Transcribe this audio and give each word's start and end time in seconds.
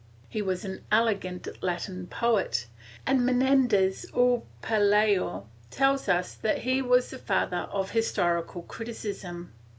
He 0.29 0.41
was 0.41 0.65
an 0.65 0.83
elegant 0.91 1.47
Latin 1.61 2.07
poet, 2.07 2.65
and 3.05 3.23
Menendez 3.23 4.03
y 4.15 4.41
Pelayo 4.63 5.45
tells 5.69 6.09
us 6.09 6.33
that 6.33 6.57
he 6.63 6.81
was 6.81 7.11
the 7.11 7.19
father 7.19 7.67
of 7.71 7.91
historical 7.91 8.63
criticism. 8.63 9.53